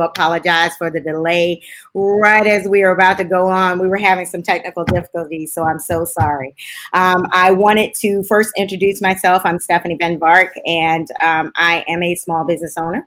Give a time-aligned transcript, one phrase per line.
[0.00, 1.62] apologize for the delay.
[1.94, 5.64] Right as we were about to go on, we were having some technical difficulties, so
[5.64, 6.54] I'm so sorry.
[6.92, 9.42] Um, I wanted to first introduce myself.
[9.44, 13.06] I'm Stephanie Van Vark, and um, I am a small business owner.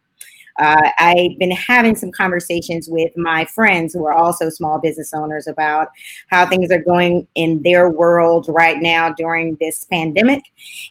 [0.62, 5.48] Uh, I've been having some conversations with my friends who are also small business owners
[5.48, 5.88] about
[6.28, 10.44] how things are going in their world right now during this pandemic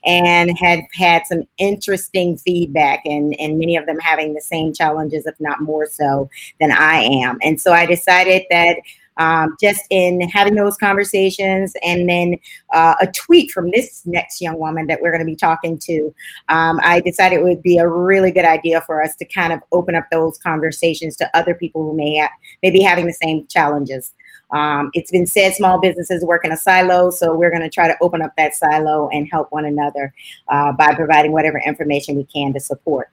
[0.04, 5.24] and had had some interesting feedback and, and many of them having the same challenges,
[5.24, 7.38] if not more so than I am.
[7.40, 8.76] And so I decided that
[9.16, 12.36] um, just in having those conversations and then
[12.72, 16.14] uh, a tweet from this next young woman that we're going to be talking to,
[16.48, 19.60] um, I decided it would be a really good idea for us to kind of
[19.72, 22.30] open up those conversations to other people who may, have,
[22.62, 24.14] may be having the same challenges.
[24.52, 27.86] Um, it's been said small businesses work in a silo, so we're going to try
[27.86, 30.12] to open up that silo and help one another
[30.48, 33.10] uh, by providing whatever information we can to support.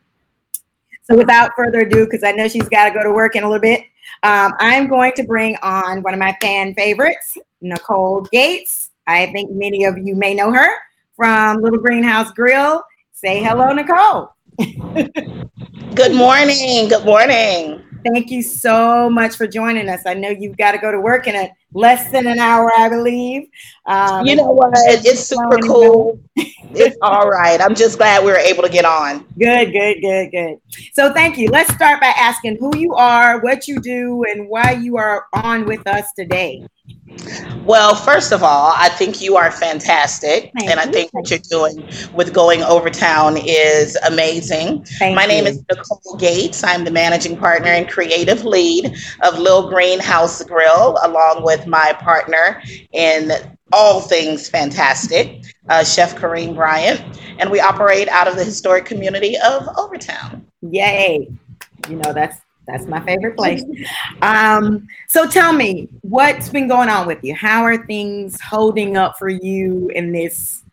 [1.04, 3.48] So without further ado, because I know she's got to go to work in a
[3.48, 3.86] little bit,
[4.24, 8.92] um, I'm going to bring on one of my fan favorites, Nicole Gates.
[9.06, 10.68] I think many of you may know her
[11.16, 12.84] from Little Greenhouse Grill.
[13.14, 14.34] Say hello, Nicole.
[15.96, 16.88] Good morning.
[16.90, 17.84] Good morning.
[18.06, 20.02] Thank you so much for joining us.
[20.06, 22.90] I know you've got to go to work in a less than an hour, I
[22.90, 23.50] believe.
[23.86, 24.72] Um, you know what?
[24.76, 26.20] It's super cool.
[26.36, 27.60] it's all right.
[27.62, 29.26] I'm just glad we were able to get on.
[29.38, 30.58] Good, good, good, good.
[30.94, 31.50] So thank you.
[31.50, 35.66] Let's start by asking who you are, what you do, and why you are on
[35.66, 36.66] with us today.
[37.66, 40.52] Well, first of all, I think you are fantastic.
[40.58, 44.84] Thank and I think what you're doing with Going Overtown is amazing.
[44.84, 45.28] Thank My you.
[45.28, 46.64] name is Nicole Gates.
[46.64, 52.62] I'm the managing partner and creative lead of Lil Greenhouse Grill, along with my partner
[52.92, 53.32] in
[53.72, 57.20] all things fantastic, uh, Chef Kareem Bryant.
[57.40, 60.46] And we operate out of the historic community of Overtown.
[60.62, 61.30] Yay.
[61.90, 63.64] You know, that's that's my favorite place.
[64.22, 67.34] Um, so tell me, what's been going on with you?
[67.34, 70.64] How are things holding up for you in this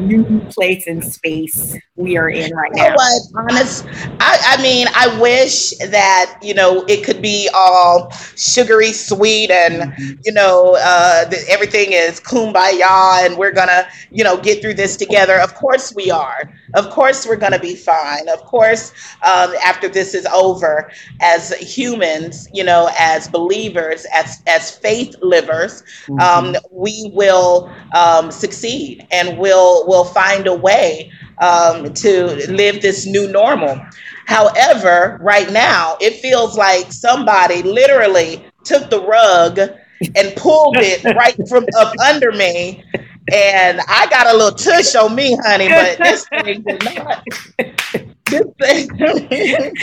[0.00, 2.84] new place and space we are in right now.
[2.84, 3.50] You know what?
[3.50, 3.86] Honest,
[4.20, 9.92] I, I mean, I wish that you know it could be all sugary sweet and
[9.92, 10.20] mm-hmm.
[10.24, 14.96] you know uh, the, everything is kumbaya and we're gonna you know get through this
[14.96, 15.38] together.
[15.38, 16.52] Of course we are.
[16.74, 18.28] Of course we're gonna be fine.
[18.28, 18.92] Of course,
[19.24, 20.90] um, after this is over,
[21.20, 26.18] as humans, you know, as believers, as as faith livers, mm-hmm.
[26.20, 33.06] um, we will um, succeed and we'll will find a way um, to live this
[33.06, 33.78] new normal.
[34.26, 41.36] However, right now, it feels like somebody literally took the rug and pulled it right
[41.48, 42.84] from up under me.
[43.32, 47.24] And I got a little tush on me, honey, but this thing did not.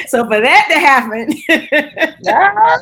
[0.07, 1.29] So for that to happen,
[2.21, 2.77] yeah,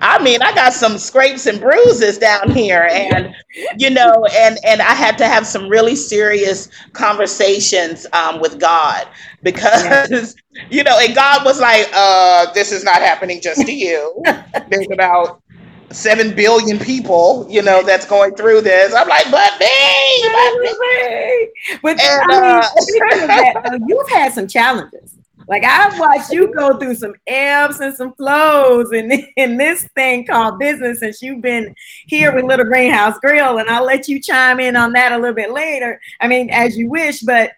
[0.00, 3.34] I mean, I got some scrapes and bruises down here, and
[3.78, 9.08] you know, and and I had to have some really serious conversations um, with God
[9.42, 10.62] because yeah.
[10.70, 14.22] you know, and God was like, uh, "This is not happening just to you."
[14.70, 15.42] There's about
[15.90, 18.94] seven billion people, you know, that's going through this.
[18.94, 21.48] I'm like, but me, but me.
[21.82, 25.16] But and, I mean, uh, you've had some challenges.
[25.50, 30.24] Like I've watched you go through some ebbs and some flows in, in this thing
[30.24, 31.74] called business since you've been
[32.06, 35.34] here with Little Greenhouse Grill, and I'll let you chime in on that a little
[35.34, 36.00] bit later.
[36.20, 37.50] I mean, as you wish, but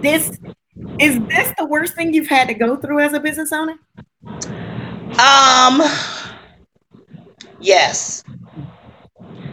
[0.00, 0.38] this
[1.00, 3.78] is this the worst thing you've had to go through as a business owner?
[5.18, 5.82] Um
[7.62, 8.24] Yes.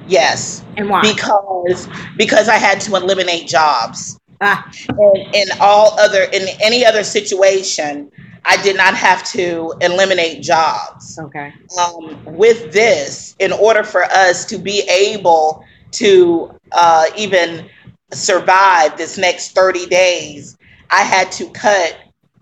[0.08, 0.64] Yes.
[0.76, 1.02] And why?
[1.02, 4.20] Because because I had to eliminate jobs.
[4.42, 4.72] Ah.
[4.90, 8.12] In, in all other in any other situation,
[8.46, 11.20] I did not have to eliminate jobs.
[11.20, 11.54] Okay.
[11.80, 17.70] Um, with this, in order for us to be able to uh, even
[18.12, 20.58] survive this next 30 days,
[20.90, 21.98] I had to cut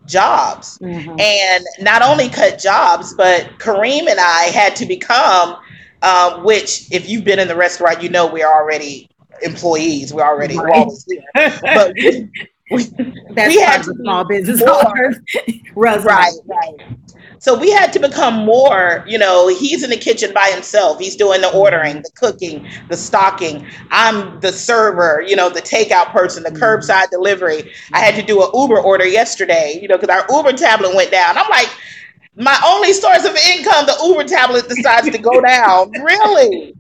[0.08, 0.78] jobs.
[0.80, 1.20] Mm-hmm.
[1.20, 5.58] And not only cut jobs, but Kareem and I had to become,
[6.02, 9.10] um, which if you've been in the restaurant, you know we're already
[9.42, 10.14] employees.
[10.14, 10.88] We're already right.
[11.34, 12.30] but we,
[12.72, 12.84] we,
[13.34, 15.18] That's we had to small business owners.
[15.76, 16.34] right, right.
[17.40, 21.00] So we had to become more, you know, he's in the kitchen by himself.
[21.00, 23.66] He's doing the ordering, the cooking, the stocking.
[23.92, 26.64] I'm the server, you know, the takeout person, the mm-hmm.
[26.64, 27.72] curbside delivery.
[27.94, 31.12] I had to do an Uber order yesterday, you know, because our Uber tablet went
[31.12, 31.38] down.
[31.38, 31.70] I'm like,
[32.36, 35.92] my only source of income, the Uber tablet decides to go down.
[36.02, 36.74] Really?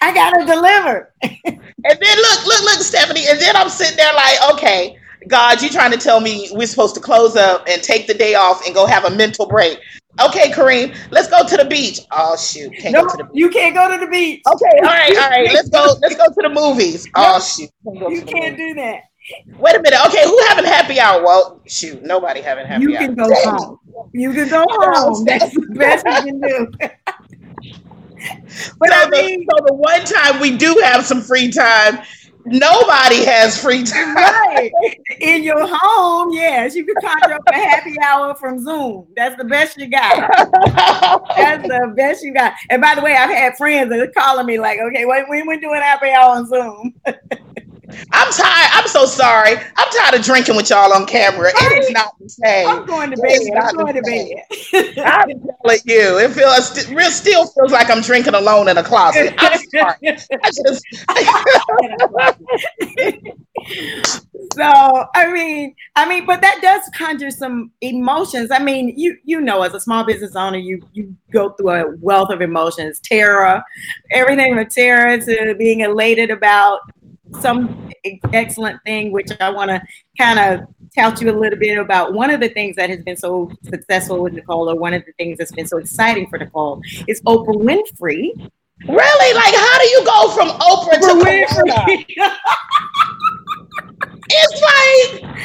[0.00, 1.12] I gotta deliver.
[1.22, 3.26] and then look, look, look, Stephanie.
[3.28, 6.94] And then I'm sitting there like, okay, God, you trying to tell me we're supposed
[6.94, 9.80] to close up and take the day off and go have a mental break.
[10.20, 12.00] Okay, Kareem, let's go to the beach.
[12.10, 13.32] Oh shoot, can't nope, go to the beach.
[13.34, 14.42] You can't go to the beach.
[14.46, 15.52] Okay, all right, all right.
[15.52, 15.94] Let's go.
[16.00, 17.06] Let's go to the movies.
[17.14, 19.02] Oh shoot, can't you can't do that.
[19.58, 19.98] Wait a minute.
[20.06, 21.22] Okay, who having happy hour?
[21.22, 22.90] Well, shoot, nobody having happy hour.
[22.90, 23.78] You can go home.
[24.12, 25.24] You can go home.
[25.24, 26.72] That's the best you can do.
[28.78, 31.98] but so I mean, the, so the one time we do have some free time,
[32.46, 34.14] nobody has free time.
[34.14, 34.72] Right.
[35.20, 39.06] In your home, yes, you can conjure up a happy hour from Zoom.
[39.16, 40.30] That's the best you got.
[41.36, 42.54] That's the best you got.
[42.70, 45.46] And by the way, I've had friends that are calling me like, okay, when when
[45.46, 46.94] we doing happy hour on Zoom?
[48.12, 48.70] I'm tired.
[48.72, 49.52] I'm so sorry.
[49.56, 51.50] I'm tired of drinking with y'all on camera.
[51.54, 52.68] It is not the same.
[52.68, 53.40] I'm going to bed.
[53.56, 54.42] I'm going to bed.
[55.04, 59.34] I'm telling you, it feels real still feels like I'm drinking alone in a closet.
[59.38, 59.96] I'm sorry.
[60.02, 60.84] I just.
[64.54, 68.50] so I mean, I mean, but that does conjure some emotions.
[68.50, 71.96] I mean, you you know, as a small business owner, you you go through a
[71.96, 73.62] wealth of emotions, terror,
[74.10, 76.80] everything from terror to being elated about
[77.40, 77.90] some
[78.32, 79.82] excellent thing, which I want to
[80.18, 82.14] kind of tell you a little bit about.
[82.14, 85.12] One of the things that has been so successful with Nicole, or one of the
[85.12, 88.30] things that's been so exciting for Nicole, is Oprah Winfrey.
[88.86, 89.34] Really?
[89.34, 92.04] Like, how do you go from Oprah, Oprah to Winfrey?
[94.28, 95.36] it's like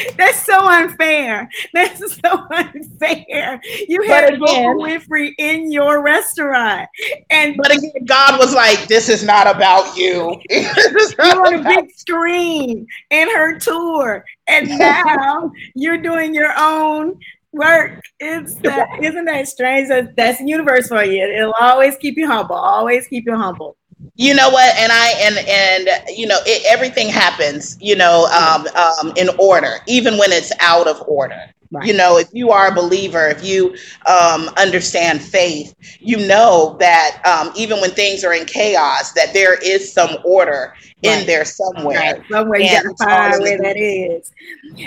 [0.16, 1.48] that's so unfair.
[1.72, 3.60] That's so unfair.
[3.88, 6.88] You had Oprah Winfrey in your restaurant,
[7.30, 10.40] and but again, God was like, "This is not about you.
[10.50, 17.18] you're on a big screen in her tour, and now you're doing your own
[17.52, 18.00] work.
[18.18, 19.88] It's that, isn't that strange?
[19.88, 21.22] That's the universe for you.
[21.24, 22.56] It'll always keep you humble.
[22.56, 23.76] Always keep you humble
[24.16, 24.74] you know what?
[24.76, 29.76] And i and and you know it, everything happens you know um, um, in order
[29.86, 31.40] even when it's out of order
[31.72, 31.86] Right.
[31.86, 33.74] You know, if you are a believer, if you
[34.06, 39.54] um, understand faith, you know that um, even when things are in chaos, that there
[39.54, 41.20] is some order right.
[41.20, 41.98] in there somewhere.
[41.98, 42.22] Right.
[42.30, 44.30] Somewhere you got to find where that is.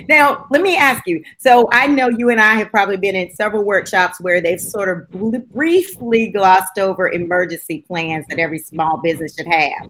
[0.07, 1.23] Now, let me ask you.
[1.39, 4.89] So I know you and I have probably been in several workshops where they've sort
[4.89, 5.09] of
[5.51, 9.89] briefly glossed over emergency plans that every small business should have.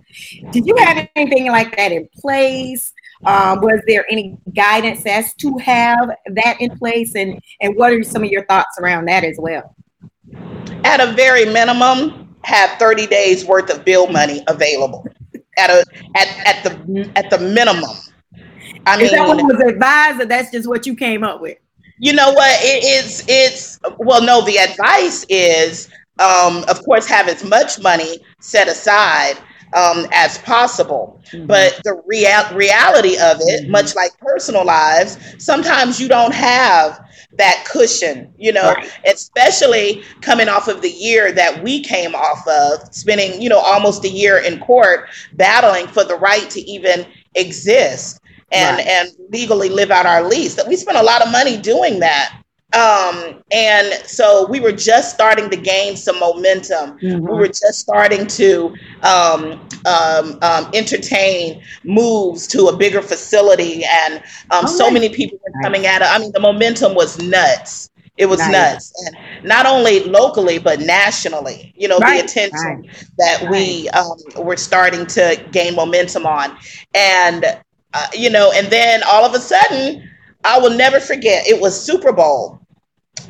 [0.52, 2.94] Did you have anything like that in place?
[3.26, 8.04] Um, was there any guidance as to have that in place, and and what are
[8.04, 9.76] some of your thoughts around that as well?
[10.84, 15.08] At a very minimum, have 30 days worth of bill money available.
[15.58, 15.86] At a
[16.16, 17.98] at, at the at the minimum.
[18.86, 21.58] I mean, Is that what was advised, or that's just what you came up with?
[21.98, 22.60] You know what?
[22.62, 23.24] It is.
[23.28, 24.46] It's well, no.
[24.46, 25.90] The advice is,
[26.20, 29.38] um, of course, have as much money set aside
[29.76, 31.20] um, as possible.
[31.32, 31.48] Mm-hmm.
[31.48, 33.72] But the real reality of it, mm-hmm.
[33.72, 37.06] much like personal lives, sometimes you don't have
[37.38, 38.90] that cushion, you know, right.
[39.06, 44.06] especially coming off of the year that we came off of, spending, you know, almost
[44.06, 47.06] a year in court battling for the right to even
[47.36, 48.88] exist and right.
[48.88, 50.56] and legally live out our lease.
[50.56, 52.42] That we spent a lot of money doing that.
[52.76, 57.00] Um, and so we were just starting to gain some momentum.
[57.00, 57.26] Mm-hmm.
[57.26, 64.22] We were just starting to um, um, um, entertain moves to a bigger facility, and
[64.52, 66.08] um, so many people were coming at it.
[66.10, 67.92] I mean, the momentum was nuts.
[68.18, 68.52] It was nice.
[68.52, 71.74] nuts, and not only locally but nationally.
[71.78, 72.20] You know, right.
[72.20, 73.06] the attention right.
[73.18, 76.58] that we um, were starting to gain momentum on,
[76.94, 77.46] and
[77.94, 80.10] uh, you know, and then all of a sudden,
[80.44, 81.48] I will never forget.
[81.48, 82.60] It was Super Bowl,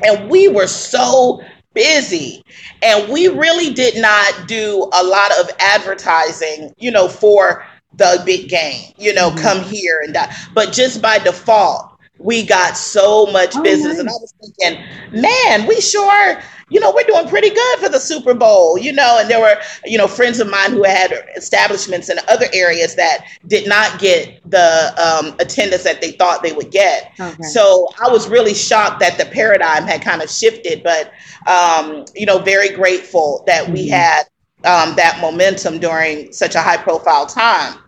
[0.04, 1.42] and we were so
[1.74, 2.42] busy
[2.82, 8.48] and we really did not do a lot of advertising you know for the big
[8.48, 9.38] game you know mm-hmm.
[9.38, 14.00] come here and that but just by default we got so much oh, business nice.
[14.00, 18.00] and i was thinking man we sure you know, we're doing pretty good for the
[18.00, 22.08] Super Bowl, you know, and there were, you know, friends of mine who had establishments
[22.08, 26.72] in other areas that did not get the um, attendance that they thought they would
[26.72, 27.12] get.
[27.20, 27.42] Okay.
[27.44, 31.12] So I was really shocked that the paradigm had kind of shifted, but,
[31.46, 33.74] um, you know, very grateful that mm-hmm.
[33.74, 34.24] we had
[34.64, 37.78] um, that momentum during such a high profile time.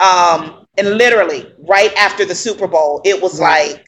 [0.00, 3.72] Um, and literally, right after the Super Bowl, it was right.
[3.72, 3.86] like,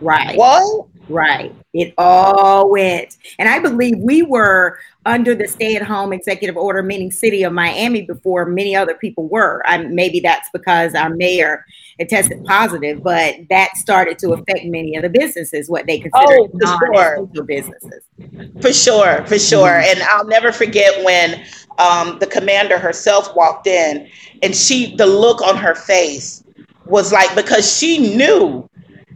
[0.00, 0.36] right.
[0.36, 0.86] What?
[1.08, 1.54] Right.
[1.72, 3.16] It all went.
[3.38, 7.52] And I believe we were under the stay at home executive order, meaning city of
[7.52, 9.62] Miami, before many other people were.
[9.64, 11.64] I, maybe that's because our mayor
[11.98, 16.34] had tested positive, but that started to affect many of the businesses, what they consider
[16.40, 18.02] oh, non-essential businesses.
[18.60, 19.68] For sure, for sure.
[19.68, 20.00] Mm-hmm.
[20.00, 21.42] And I'll never forget when
[21.78, 24.08] um, the commander herself walked in
[24.42, 26.44] and she, the look on her face
[26.84, 28.68] was like, because she knew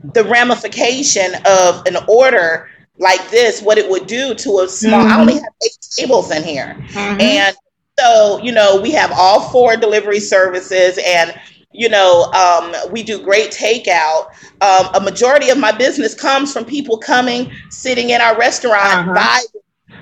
[0.02, 2.68] the ramification of an order
[2.98, 5.00] like this, what it would do to a small.
[5.00, 5.12] Mm-hmm.
[5.12, 7.20] I only have eight tables in here, mm-hmm.
[7.20, 7.56] and
[7.98, 11.38] so you know we have all four delivery services and
[11.72, 14.28] you know um, we do great takeout
[14.60, 19.40] um, a majority of my business comes from people coming sitting in our restaurant uh-huh.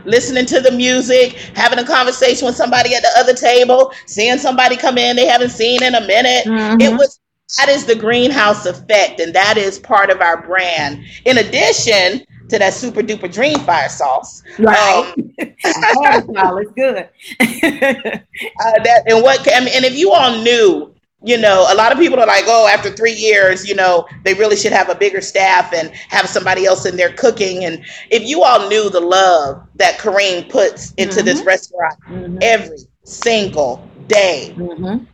[0.05, 4.77] listening to the music having a conversation with somebody at the other table seeing somebody
[4.77, 6.81] come in they haven't seen in a minute mm-hmm.
[6.81, 7.20] it was
[7.59, 12.59] that is the greenhouse effect and that is part of our brand in addition to
[12.59, 14.43] that super duper dream fire sauce.
[14.59, 15.15] Right.
[15.17, 16.97] Um, it's good.
[17.41, 21.93] uh, that and what I mean, and if you all knew, you know, a lot
[21.93, 24.95] of people are like, oh, after three years, you know, they really should have a
[24.95, 27.65] bigger staff and have somebody else in there cooking.
[27.65, 31.27] And if you all knew the love that Kareem puts into mm-hmm.
[31.27, 32.39] this restaurant mm-hmm.
[32.43, 35.05] every single day, mm-hmm.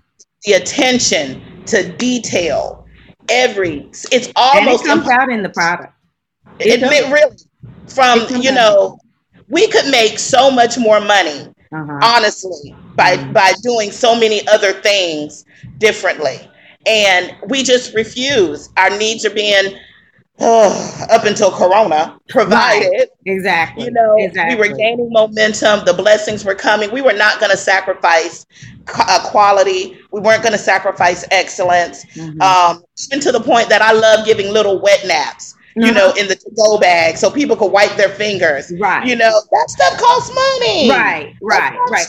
[0.44, 2.86] the attention to detail,
[3.28, 5.92] every it's almost and it comes out in the product.
[6.58, 7.36] It, it really
[7.88, 8.98] from you know
[9.48, 12.00] we could make so much more money uh-huh.
[12.02, 13.32] honestly by mm-hmm.
[13.32, 15.44] by doing so many other things
[15.78, 16.38] differently
[16.86, 19.78] and we just refuse our needs are being
[20.40, 23.08] oh, up until corona provided right.
[23.24, 24.54] exactly you know exactly.
[24.54, 28.46] we were gaining momentum the blessings were coming we were not going to sacrifice
[28.94, 32.40] uh, quality we weren't going to sacrifice excellence mm-hmm.
[32.40, 36.20] um, even to the point that i love giving little wet naps you know, uh-huh.
[36.20, 38.72] in the to-go bag so people could wipe their fingers.
[38.80, 39.06] Right.
[39.06, 40.88] You know, that stuff costs money.
[40.88, 42.06] Right, right, right.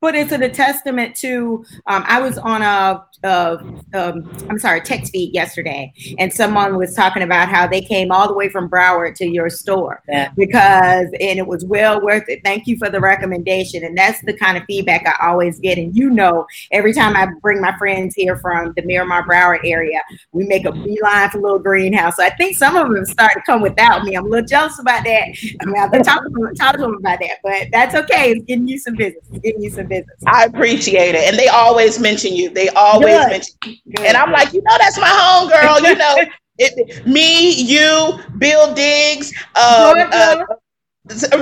[0.00, 1.64] But it's a testament to.
[1.86, 3.58] Um, I was on a, a
[3.94, 8.28] um, I'm sorry, text feed yesterday, and someone was talking about how they came all
[8.28, 10.30] the way from Broward to your store yeah.
[10.36, 12.42] because, and it was well worth it.
[12.44, 15.78] Thank you for the recommendation, and that's the kind of feedback I always get.
[15.78, 20.00] And you know, every time I bring my friends here from the Miramar Broward area,
[20.30, 22.16] we make a beeline for Little Greenhouse.
[22.16, 24.14] So I think some of them start to come without me.
[24.14, 25.28] I'm a little jealous about that.
[25.60, 28.30] I mean, I've been talking to them, talking to them about that, but that's okay.
[28.30, 29.24] It's getting you some business.
[29.32, 30.22] It's getting you some business.
[30.26, 31.28] I appreciate it.
[31.28, 32.50] And they always mention you.
[32.50, 33.30] They always Good.
[33.30, 33.76] mention you.
[33.96, 34.06] Good.
[34.06, 35.80] And I'm like, you know, that's my home girl.
[35.80, 36.16] You know,
[36.58, 40.44] it, me, you, Bill Diggs, um, uh,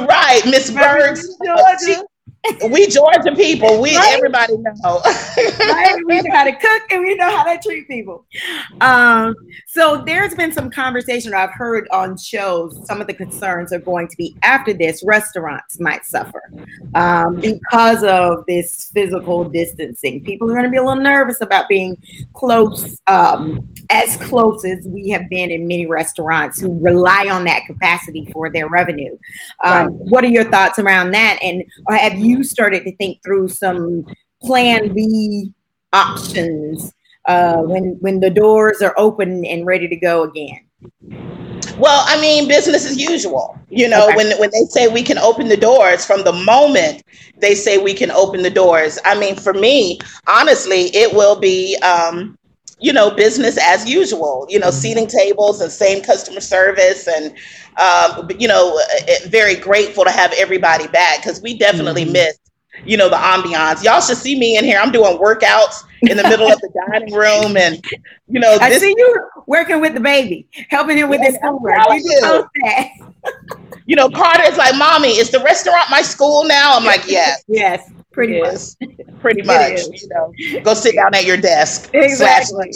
[0.09, 0.75] right, Miss.
[0.75, 1.17] Uh,
[2.71, 3.81] we Georgia people.
[3.81, 4.15] We right?
[4.17, 5.01] everybody know.
[5.37, 5.97] right?
[6.07, 8.25] We know how to cook and we know how to treat people.
[8.81, 9.35] Um,
[9.67, 12.87] so there's been some conversation I've heard on shows.
[12.87, 16.43] Some of the concerns are going to be after this, restaurants might suffer
[16.95, 20.23] um, because of this physical distancing.
[20.25, 21.97] People are going to be a little nervous about being
[22.33, 27.63] close, um, as close as we have been in many restaurants who rely on that
[27.67, 29.17] capacity for their revenue.
[29.65, 29.91] Um, right.
[29.91, 31.39] What are your thoughts around that?
[31.43, 34.05] And have you you started to think through some
[34.43, 35.53] plan B
[35.93, 36.93] options
[37.27, 40.61] uh, when when the doors are open and ready to go again?
[41.79, 43.59] Well, I mean, business as usual.
[43.69, 44.17] You know, okay.
[44.17, 47.03] when when they say we can open the doors, from the moment
[47.39, 51.77] they say we can open the doors, I mean, for me, honestly, it will be.
[51.79, 52.39] Um,
[52.79, 54.47] you know, business as usual.
[54.49, 54.77] You know, mm-hmm.
[54.77, 57.35] seating tables and same customer service, and
[57.79, 58.81] um, you know,
[59.27, 62.13] very grateful to have everybody back because we definitely mm-hmm.
[62.13, 62.41] missed
[62.85, 63.83] you know, the ambiance.
[63.83, 64.79] Y'all should see me in here.
[64.79, 67.85] I'm doing workouts in the middle of the dining room, and
[68.29, 71.77] you know, I see you working with the baby, helping him with yes, his homework.
[71.95, 72.49] You,
[73.87, 77.43] you know, Carter is like, "Mommy, is the restaurant my school now?" I'm like, "Yes,
[77.49, 78.61] yes." Pretty much.
[79.21, 79.81] Pretty much.
[79.93, 80.33] You know,
[80.63, 81.91] go sit down at your desk.
[81.93, 82.73] Exactly.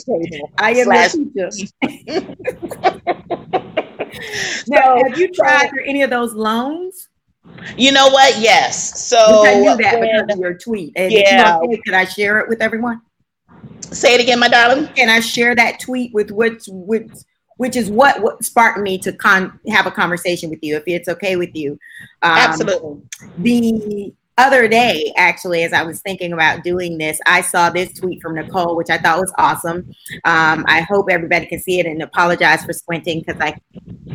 [0.59, 1.49] I am slash teacher.
[4.69, 7.09] now, have you tried for any of those loans?
[7.79, 8.39] You know what?
[8.39, 9.09] Yes.
[9.09, 10.93] So I knew that when, because of your tweet.
[10.95, 11.59] And yeah.
[11.63, 13.01] Okay, could I share it with everyone?
[13.81, 14.89] Say it again, my darling.
[14.89, 17.11] Can I share that tweet with which which
[17.57, 21.11] which is what, what sparked me to con- have a conversation with you, if it's
[21.11, 21.73] okay with you.
[22.23, 23.03] Um, Absolutely.
[23.37, 28.21] The other day, actually, as I was thinking about doing this, I saw this tweet
[28.23, 29.91] from Nicole, which I thought was awesome.
[30.25, 33.57] Um, I hope everybody can see it and apologize for squinting because I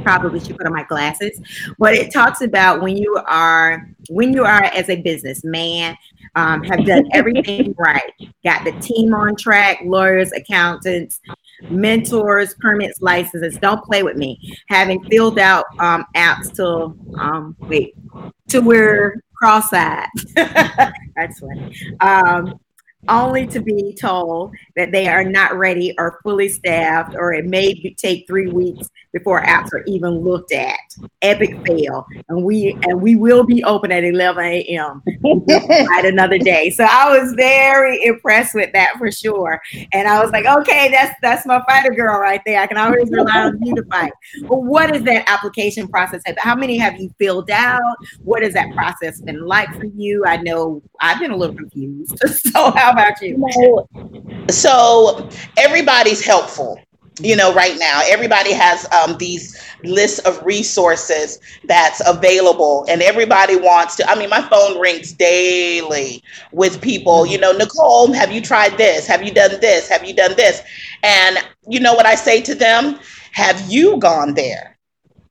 [0.03, 1.39] probably should put on my glasses.
[1.77, 5.98] But it talks about when you are when you are as a businessman,
[6.36, 8.12] um, have done everything right,
[8.44, 11.22] got the team on track, lawyers, accountants,
[11.70, 13.58] mentors, permits, licenses.
[13.58, 14.39] Don't play with me.
[14.70, 17.96] Having filled out um, apps to um, wait
[18.50, 20.08] to where cross-eyed.
[20.36, 21.75] That's funny.
[22.00, 22.60] Um,
[23.07, 27.74] only to be told that they are not ready or fully staffed, or it may
[27.74, 30.77] be, take three weeks before apps are even looked at.
[31.21, 35.01] Epic fail, and we and we will be open at 11 a.m.
[35.97, 36.69] at another day.
[36.69, 39.62] So I was very impressed with that for sure,
[39.93, 42.62] and I was like, okay, that's that's my fighter girl right there.
[42.62, 44.12] I can always rely on you to fight.
[44.41, 46.21] But what is that application process?
[46.38, 47.81] How many have you filled out?
[48.24, 50.25] What has that process been like for you?
[50.25, 52.19] I know I've been a little confused.
[52.27, 53.88] so how about you?
[54.50, 56.80] So everybody's helpful
[57.22, 58.02] you know right now.
[58.06, 64.30] Everybody has um, these lists of resources that's available and everybody wants to i mean
[64.30, 69.08] my phone rings daily with people you know nicole have you tried this?
[69.08, 69.88] Have you done this?
[69.90, 70.62] Have you done this?
[71.04, 71.38] And
[71.68, 73.00] you know what i say to them?
[73.32, 74.75] Have you gone there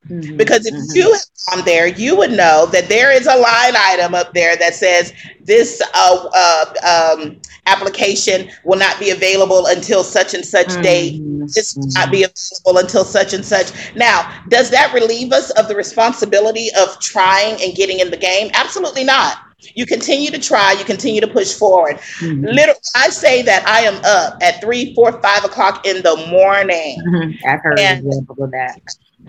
[0.09, 0.95] Mm-hmm, because if mm-hmm.
[0.95, 4.55] you had gone there, you would know that there is a line item up there
[4.55, 10.67] that says this uh, uh, um, application will not be available until such and such
[10.67, 10.81] mm-hmm.
[10.81, 11.21] date.
[11.55, 13.71] This will not be available until such and such.
[13.95, 18.51] Now, does that relieve us of the responsibility of trying and getting in the game?
[18.53, 19.37] Absolutely not.
[19.73, 21.95] You continue to try, you continue to push forward.
[22.19, 22.45] Mm-hmm.
[22.45, 27.01] Literally, I say that I am up at three, four, five o'clock in the morning.
[27.07, 27.47] Mm-hmm.
[27.47, 28.79] I've heard and, of that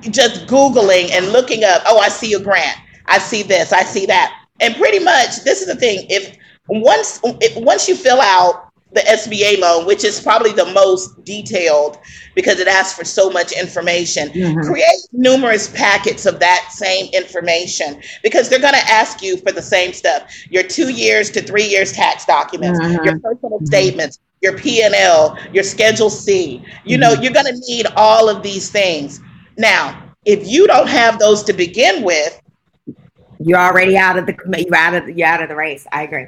[0.03, 2.79] just Googling and looking up, oh, I see a grant.
[3.07, 4.47] I see this, I see that.
[4.61, 6.07] And pretty much this is the thing.
[6.09, 6.37] If
[6.69, 11.99] once if, once you fill out the SBA loan, which is probably the most detailed
[12.35, 14.29] because it asks for so much information.
[14.31, 14.61] Mm-hmm.
[14.63, 19.63] Create numerous packets of that same information because they're going to ask you for the
[19.63, 23.05] same stuff: your two years to three years tax documents, mm-hmm.
[23.05, 23.67] your personal mm-hmm.
[23.67, 26.65] statements, your P and L, your Schedule C.
[26.85, 27.23] You know, mm-hmm.
[27.23, 29.21] you're going to need all of these things.
[29.57, 32.41] Now, if you don't have those to begin with,
[33.39, 34.35] you're already out of the
[34.67, 35.87] you're out of you're out of the race.
[35.93, 36.27] I agree.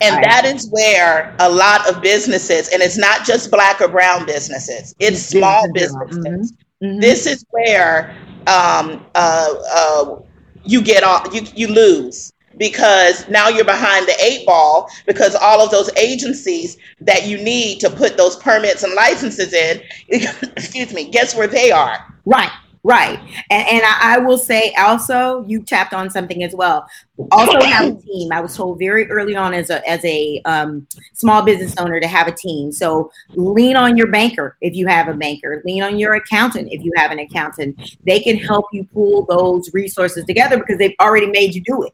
[0.00, 4.26] And that is where a lot of businesses, and it's not just black or brown
[4.26, 6.52] businesses, it's small businesses.
[6.52, 6.86] Mm-hmm.
[6.86, 7.00] Mm-hmm.
[7.00, 8.14] This is where
[8.46, 10.20] um, uh, uh,
[10.64, 15.60] you get off, you you lose because now you're behind the eight ball because all
[15.60, 21.10] of those agencies that you need to put those permits and licenses in, excuse me,
[21.10, 22.15] guess where they are?
[22.26, 22.50] Right.
[22.86, 23.18] Right.
[23.50, 26.86] And, and I, I, will say also, you tapped on something as well.
[27.32, 28.30] Also have a team.
[28.30, 32.06] I was told very early on as a as a um, small business owner to
[32.06, 32.70] have a team.
[32.70, 35.62] So lean on your banker if you have a banker.
[35.64, 37.96] Lean on your accountant if you have an accountant.
[38.06, 41.92] They can help you pull those resources together because they've already made you do it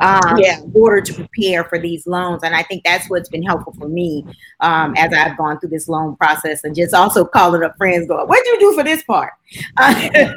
[0.00, 0.60] um, yeah.
[0.60, 2.42] in order to prepare for these loans.
[2.42, 4.24] And I think that's what's been helpful for me
[4.60, 8.26] um, as I've gone through this loan process and just also calling up friends, going,
[8.26, 9.32] "What did you do for this part?"
[9.76, 10.08] Uh,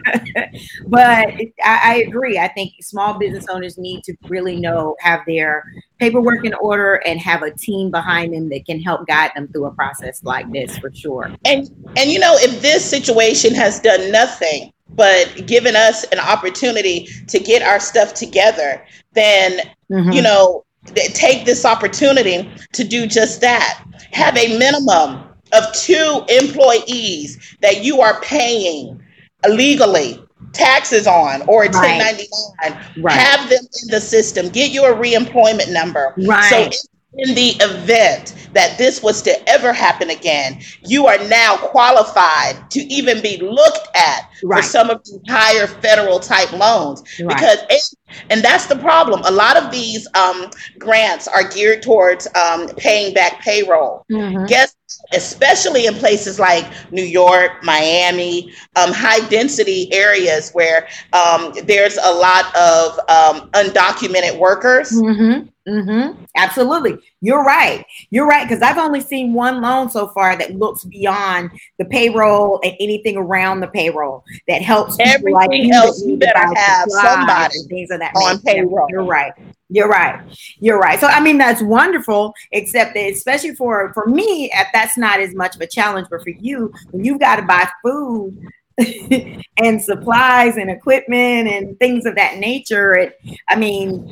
[0.88, 2.38] but I, I agree.
[2.38, 5.63] I think small business owners need to really know have their
[6.00, 9.65] paperwork in order and have a team behind them that can help guide them through
[9.65, 11.32] a process like this for sure.
[11.46, 17.08] And and you know, if this situation has done nothing but given us an opportunity
[17.27, 20.12] to get our stuff together, then, mm-hmm.
[20.12, 23.84] you know, take this opportunity to do just that.
[24.12, 25.23] Have a minimum
[25.54, 29.01] of two employees that you are paying
[29.49, 30.19] legally
[30.54, 33.17] taxes on or 1099 right.
[33.17, 38.36] have them in the system get you a reemployment number right so in the event
[38.54, 43.88] that this was to ever happen again, you are now qualified to even be looked
[43.95, 44.58] at right.
[44.58, 47.04] for some of the higher federal type loans.
[47.21, 47.36] Right.
[47.36, 47.95] Because,
[48.30, 49.21] and that's the problem.
[49.26, 54.06] A lot of these um, grants are geared towards um, paying back payroll.
[54.12, 54.45] Mm-hmm.
[54.45, 54.76] Guess
[55.13, 62.13] especially in places like New York, Miami, um, high density areas where um, there's a
[62.13, 64.91] lot of um, undocumented workers.
[64.91, 65.47] Mm-hmm.
[65.67, 66.24] Mm-hmm.
[66.36, 66.97] Absolutely.
[67.21, 67.86] You're right.
[68.10, 68.47] You're right.
[68.47, 73.15] Because I've only seen one loan so far that looks beyond the payroll and anything
[73.15, 74.97] around the payroll that helps.
[75.00, 78.88] Everything like else you better have somebody things of that on payroll.
[78.89, 79.34] You're right.
[79.69, 80.19] You're right.
[80.60, 81.00] You're right.
[81.00, 85.56] So I mean that's wonderful, except that especially for for me, that's not as much
[85.56, 86.08] of a challenge.
[86.10, 88.36] But for you, when you've got to buy food
[89.58, 94.12] and supplies and equipment and things of that nature, it I mean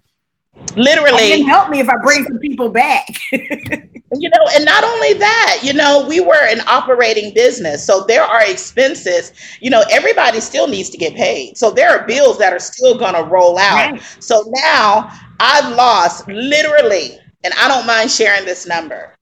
[0.75, 3.07] literally help me if I bring some people back.
[3.31, 8.23] you know, and not only that, you know, we were an operating business, so there
[8.23, 9.31] are expenses.
[9.61, 12.97] You know, everybody still needs to get paid, so there are bills that are still
[12.97, 13.93] going to roll out.
[13.93, 14.01] Right.
[14.19, 19.15] So now I've lost literally, and I don't mind sharing this number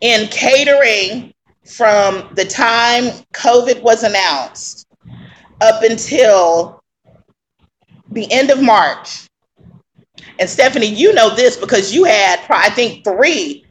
[0.00, 1.32] in catering
[1.64, 4.86] from the time COVID was announced
[5.60, 6.82] up until
[8.10, 9.27] the end of March
[10.38, 13.64] and Stephanie, you know this because you had, I think, three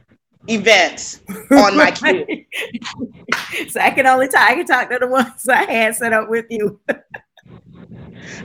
[0.48, 2.26] events on my queue.
[3.68, 4.48] so I can only talk.
[4.48, 6.80] I can talk to the ones I had set up with you.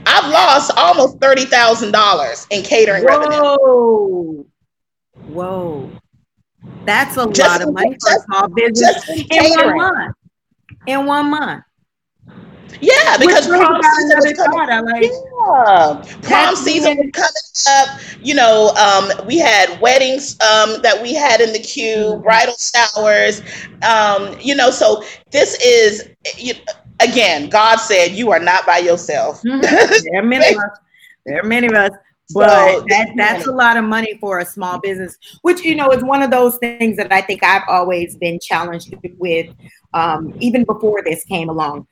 [0.06, 3.18] I've lost almost thirty thousand dollars in catering Whoa.
[3.18, 4.44] revenue.
[5.26, 5.90] Whoa,
[6.84, 10.16] that's a Just lot of money for a small business in in one month.
[10.86, 11.64] In one month.
[12.80, 14.70] Yeah, because prom season was coming.
[14.70, 15.02] I like.
[15.02, 17.32] Yeah, prom season was coming
[17.70, 18.00] up.
[18.22, 22.22] You know, um, we had weddings um, that we had in the queue, Mhm.
[22.22, 23.42] bridal showers.
[23.82, 26.54] Um, you know, so this is you,
[27.00, 27.48] again.
[27.48, 30.78] God said, "You are not by yourself." there are many of us.
[31.26, 31.90] There are many of us.
[32.32, 35.90] But So, that, that's a lot of money for a small business, which you know
[35.90, 39.54] is one of those things that I think I've always been challenged with,
[39.92, 41.86] um, even before this came along.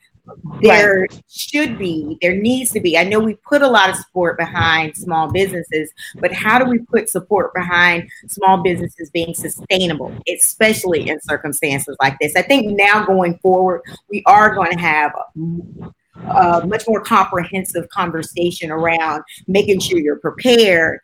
[0.60, 2.96] There should be, there needs to be.
[2.96, 6.78] I know we put a lot of support behind small businesses, but how do we
[6.78, 12.36] put support behind small businesses being sustainable, especially in circumstances like this?
[12.36, 18.70] I think now going forward, we are going to have a much more comprehensive conversation
[18.70, 21.00] around making sure you're prepared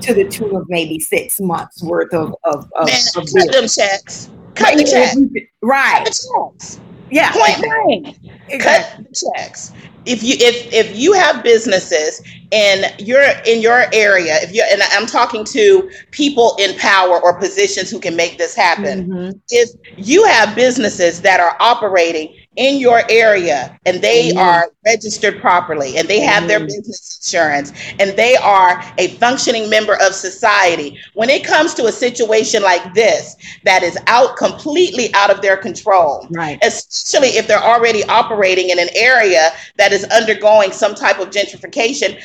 [0.00, 3.68] to the tune of maybe six months worth of of, of, Man, of cut them
[3.68, 4.30] checks.
[4.54, 5.14] Cut the checks.
[5.14, 6.80] Cut right the checks.
[7.10, 8.16] Yeah Point blank.
[8.48, 8.58] exactly.
[8.58, 9.72] cut the checks
[10.06, 14.80] if you if if you have businesses in your in your area if you and
[14.92, 19.40] i'm talking to people in power or positions who can make this happen Mhm.
[19.50, 19.68] if
[19.98, 24.38] you have businesses that are operating in your area and they Mhm.
[24.38, 26.66] are registered properly and they have their Mhm.
[26.66, 31.92] business insurance and they are a functioning member of society when it comes to a
[31.92, 37.62] situation like this that is out completely out of their control right especially if they're
[37.62, 42.18] already operating in an area that is undergoing some type of gentrification.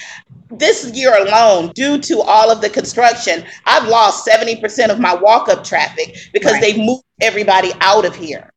[0.56, 5.50] This year alone, due to all of the construction, I've lost 70% of my walk
[5.50, 6.62] up traffic because Right.
[6.62, 8.52] they moved everybody out of here.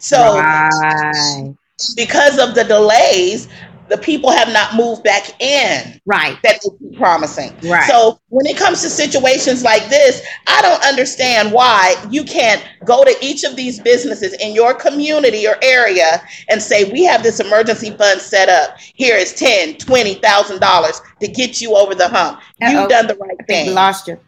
[0.00, 1.54] So, right
[1.96, 3.48] because of the delays,
[3.88, 7.52] the people have not moved back in right that they keep promising.
[7.68, 7.88] Right.
[7.90, 13.02] So when it comes to situations like this, I don't understand why you can't go
[13.02, 17.40] to each of these businesses in your community or area and say, we have this
[17.40, 18.78] emergency fund set up.
[18.78, 22.38] Here is ten, twenty thousand dollars to get you over the hump.
[22.62, 22.70] Uh-oh.
[22.70, 23.74] You've done the right thing.
[23.74, 24.20] lost you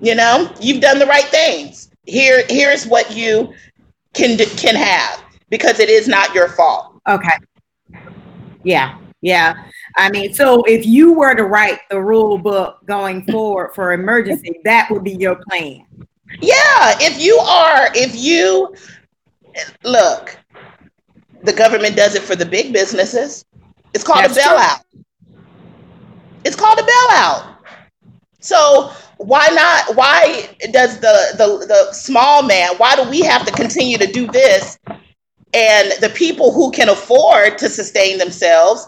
[0.00, 1.85] You know, you've done the right things.
[2.06, 3.52] Here, here's what you
[4.14, 7.00] can can have because it is not your fault.
[7.08, 7.36] okay
[8.64, 9.54] yeah yeah
[9.96, 14.58] i mean so if you were to write the rule book going forward for emergency
[14.64, 15.84] that would be your plan
[16.40, 18.74] Yeah, if you are, if you
[19.84, 20.36] look,
[21.44, 23.44] the government does it for the big businesses.
[23.94, 24.56] It's called That's a true.
[24.56, 24.80] bailout.
[26.44, 27.56] It's called a bailout.
[28.40, 29.96] So why not?
[29.96, 32.70] Why does the, the the small man?
[32.76, 34.78] Why do we have to continue to do this?
[35.54, 38.86] And the people who can afford to sustain themselves,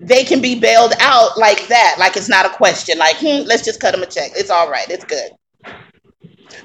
[0.00, 1.96] they can be bailed out like that.
[1.98, 2.98] Like it's not a question.
[2.98, 4.32] Like hmm, let's just cut them a check.
[4.34, 4.88] It's all right.
[4.90, 5.30] It's good.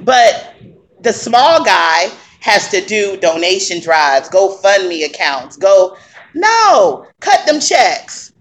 [0.02, 0.56] But
[1.02, 5.95] the small guy has to do donation drives, GoFundMe accounts, go.
[6.34, 8.34] No, cut them checks.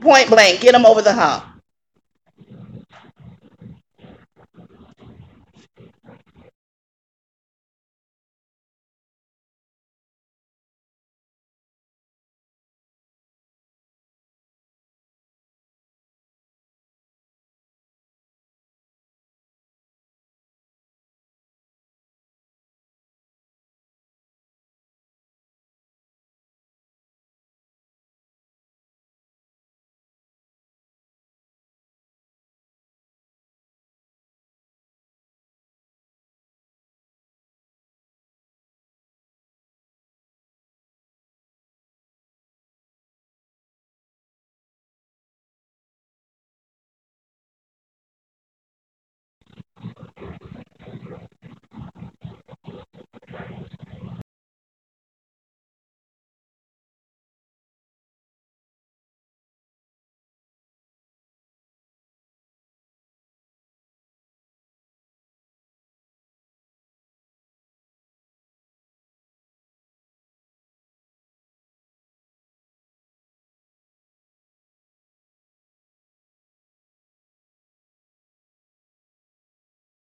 [0.00, 1.51] Point blank, get them over the hump.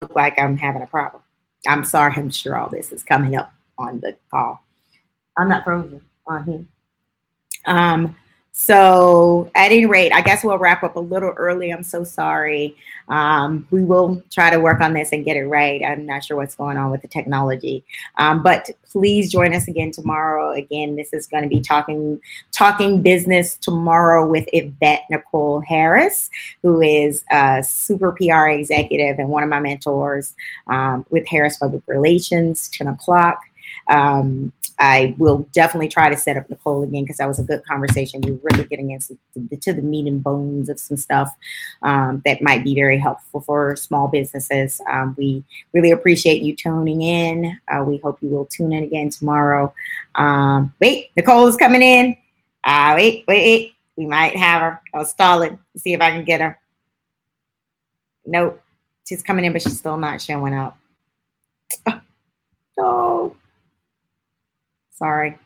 [0.09, 1.21] Look like I'm having a problem.
[1.67, 4.63] I'm sorry, I'm sure all this is coming up on the call.
[5.37, 6.65] I'm not frozen on here.
[7.65, 8.15] Um,
[8.61, 11.71] So, at any rate, I guess we'll wrap up a little early.
[11.71, 12.75] I'm so sorry.
[13.07, 15.81] Um, we will try to work on this and get it right.
[15.81, 17.85] I'm not sure what's going on with the technology,
[18.17, 20.51] um, but please join us again tomorrow.
[20.51, 22.19] Again, this is going to be talking
[22.51, 26.29] talking business tomorrow with Yvette Nicole Harris,
[26.61, 30.35] who is a super PR executive and one of my mentors
[30.67, 32.67] um, with Harris Public Relations.
[32.67, 33.39] 10 o'clock.
[33.87, 37.65] Um, I will definitely try to set up Nicole again because that was a good
[37.65, 38.21] conversation.
[38.21, 41.35] We really getting into the, to the meat and bones of some stuff
[41.81, 44.81] um, that might be very helpful for small businesses.
[44.89, 47.59] Um, we really appreciate you tuning in.
[47.67, 49.73] Uh, we hope you will tune in again tomorrow.
[50.15, 52.15] Um, wait, Nicole is coming in.
[52.63, 53.73] Uh, wait, wait, wait.
[53.97, 54.81] We might have her.
[54.93, 55.57] I'll stall it.
[55.75, 56.57] See if I can get her.
[58.25, 58.61] Nope.
[59.05, 60.77] She's coming in, but she's still not showing up.
[61.87, 61.99] Oh,
[62.77, 63.35] no.
[64.99, 65.37] Sorry.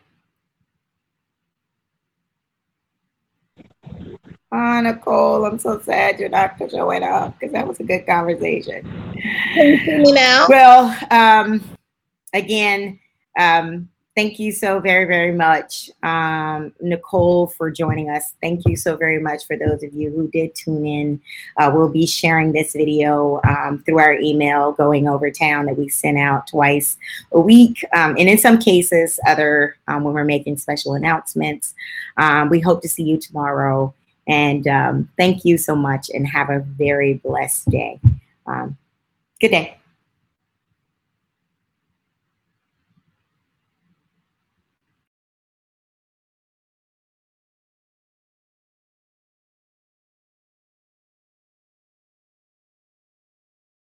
[4.52, 8.82] Oh, Nicole, I'm so sad you're not showing up because that was a good conversation.
[9.54, 10.48] Can you see me now?
[10.50, 11.64] Well, um,
[12.34, 13.00] again,
[13.38, 18.34] um, thank you so very, very much, um, Nicole, for joining us.
[18.42, 21.22] Thank you so very much for those of you who did tune in.
[21.58, 25.90] Uh, we'll be sharing this video um, through our email going over town that we
[25.90, 26.98] send out twice
[27.32, 27.84] a week.
[27.94, 31.74] Um, and in some cases, other um, when we're making special announcements.
[32.18, 33.94] Um, we hope to see you tomorrow.
[34.28, 38.00] And um, thank you so much and have a very blessed day.
[39.40, 39.78] good day.